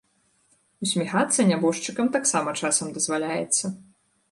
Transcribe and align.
Усміхацца 0.85 1.45
нябожчыкам 1.51 2.11
таксама 2.17 2.57
часам 2.61 2.93
дазваляецца. 2.99 3.65